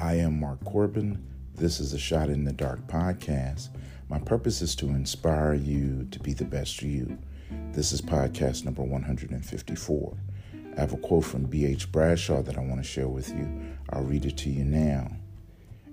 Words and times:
I 0.00 0.14
am 0.14 0.38
Mark 0.38 0.62
Corbin. 0.64 1.26
This 1.56 1.80
is 1.80 1.92
a 1.92 1.98
Shot 1.98 2.30
in 2.30 2.44
the 2.44 2.52
Dark 2.52 2.86
podcast. 2.86 3.70
My 4.08 4.20
purpose 4.20 4.62
is 4.62 4.76
to 4.76 4.86
inspire 4.90 5.54
you 5.54 6.06
to 6.12 6.20
be 6.20 6.32
the 6.32 6.44
best 6.44 6.82
you. 6.82 7.18
This 7.72 7.90
is 7.90 8.00
podcast 8.00 8.64
number 8.64 8.82
154. 8.82 10.16
I 10.54 10.80
have 10.80 10.92
a 10.92 10.96
quote 10.98 11.24
from 11.24 11.46
B.H. 11.46 11.90
Bradshaw 11.90 12.42
that 12.42 12.56
I 12.56 12.60
want 12.60 12.76
to 12.76 12.88
share 12.88 13.08
with 13.08 13.30
you. 13.30 13.50
I'll 13.90 14.04
read 14.04 14.24
it 14.24 14.36
to 14.36 14.50
you 14.50 14.64
now. 14.64 15.10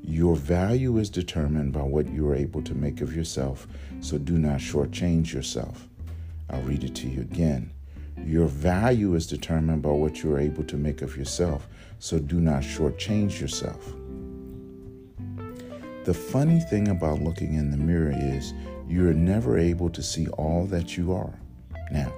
Your 0.04 0.36
value 0.36 1.00
is 1.00 1.10
determined 1.10 1.74
by 1.74 1.82
what 1.82 2.08
you 2.08 2.30
are 2.30 2.36
able 2.36 2.62
to 2.62 2.76
make 2.76 3.02
of 3.02 3.16
yourself, 3.16 3.68
so 4.02 4.20
do 4.20 4.38
not 4.38 4.60
shortchange 4.60 5.34
yourself. 5.34 5.88
I'll 6.52 6.62
read 6.62 6.84
it 6.84 6.94
to 6.94 7.08
you 7.08 7.22
again. 7.22 7.72
Your 8.26 8.48
value 8.48 9.14
is 9.14 9.28
determined 9.28 9.84
by 9.84 9.92
what 9.92 10.24
you 10.24 10.34
are 10.34 10.40
able 10.40 10.64
to 10.64 10.78
make 10.78 11.04
of 11.04 11.16
yourself, 11.16 11.68
so 12.00 12.18
do 12.18 12.42
not 12.42 12.64
shortchange 12.64 13.40
yourself. 13.40 13.94
The 16.06 16.14
funny 16.14 16.60
thing 16.60 16.88
about 16.88 17.22
looking 17.22 17.54
in 17.54 17.70
the 17.70 17.78
mirror 17.78 18.14
is 18.16 18.54
you're 18.88 19.14
never 19.14 19.60
able 19.60 19.92
to 19.92 20.02
see 20.02 20.28
all 20.30 20.66
that 20.68 20.98
you 20.98 21.14
are. 21.14 21.34
Now, 21.92 22.12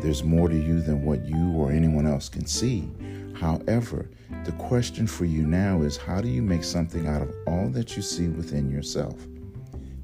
there's 0.00 0.22
more 0.22 0.48
to 0.48 0.56
you 0.56 0.80
than 0.80 1.04
what 1.04 1.24
you 1.24 1.52
or 1.56 1.72
anyone 1.72 2.06
else 2.06 2.28
can 2.28 2.46
see. 2.46 2.88
However, 3.34 4.08
the 4.44 4.52
question 4.52 5.08
for 5.08 5.24
you 5.24 5.44
now 5.44 5.82
is 5.82 5.96
how 5.96 6.20
do 6.20 6.28
you 6.28 6.42
make 6.42 6.62
something 6.62 7.08
out 7.08 7.22
of 7.22 7.34
all 7.48 7.68
that 7.70 7.96
you 7.96 8.02
see 8.02 8.28
within 8.28 8.70
yourself? 8.70 9.26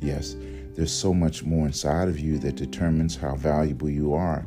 Yes, 0.00 0.34
there's 0.74 0.92
so 0.92 1.14
much 1.14 1.44
more 1.44 1.66
inside 1.66 2.08
of 2.08 2.18
you 2.18 2.38
that 2.38 2.56
determines 2.56 3.14
how 3.14 3.36
valuable 3.36 3.88
you 3.88 4.14
are. 4.14 4.46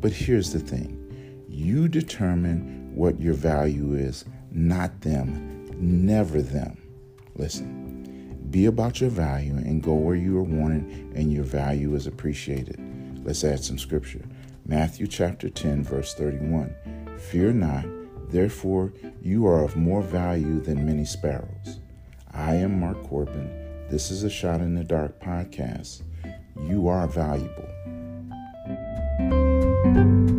But 0.00 0.12
here's 0.12 0.52
the 0.52 0.60
thing 0.60 1.44
you 1.48 1.88
determine 1.88 2.94
what 2.94 3.20
your 3.20 3.34
value 3.34 3.94
is, 3.94 4.24
not 4.50 5.00
them, 5.00 5.70
never 5.76 6.40
them. 6.40 6.76
Listen, 7.34 8.38
be 8.50 8.66
about 8.66 9.00
your 9.00 9.10
value 9.10 9.54
and 9.54 9.82
go 9.82 9.94
where 9.94 10.16
you 10.16 10.38
are 10.38 10.42
wanted 10.42 10.84
and 11.14 11.32
your 11.32 11.44
value 11.44 11.94
is 11.94 12.06
appreciated. 12.06 12.78
Let's 13.24 13.44
add 13.44 13.62
some 13.62 13.78
scripture. 13.78 14.24
Matthew 14.66 15.06
chapter 15.06 15.48
10, 15.48 15.84
verse 15.84 16.14
31. 16.14 16.74
Fear 17.18 17.52
not, 17.54 17.84
therefore 18.30 18.92
you 19.22 19.46
are 19.46 19.64
of 19.64 19.76
more 19.76 20.02
value 20.02 20.60
than 20.60 20.86
many 20.86 21.04
sparrows. 21.04 21.80
I 22.32 22.54
am 22.54 22.78
Mark 22.78 23.02
Corbin. 23.04 23.86
This 23.90 24.10
is 24.10 24.22
a 24.22 24.30
Shot 24.30 24.60
in 24.60 24.74
the 24.74 24.84
Dark 24.84 25.20
podcast. 25.20 26.02
You 26.60 26.88
are 26.88 27.06
valuable 27.06 27.68
thank 29.98 30.30
you 30.30 30.37